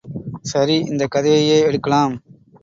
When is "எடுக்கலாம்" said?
1.61-2.15